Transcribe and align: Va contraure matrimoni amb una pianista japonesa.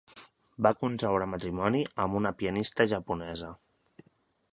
Va 0.67 0.69
contraure 0.83 1.27
matrimoni 1.33 1.81
amb 2.05 2.17
una 2.21 2.31
pianista 2.39 2.87
japonesa. 2.95 3.51